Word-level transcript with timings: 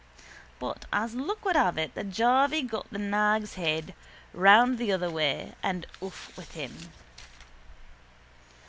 But 0.57 0.85
as 0.91 1.13
luck 1.13 1.45
would 1.45 1.55
have 1.55 1.77
it 1.77 1.93
the 1.93 2.03
jarvey 2.03 2.63
got 2.63 2.89
the 2.89 2.97
nag's 2.97 3.53
head 3.53 3.93
round 4.33 4.79
the 4.79 4.91
other 4.91 5.11
way 5.11 5.53
and 5.61 5.85
off 6.01 6.35
with 6.35 6.53
him. 6.53 6.89